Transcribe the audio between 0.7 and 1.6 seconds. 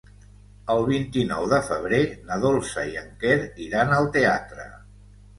El vint-i-nou de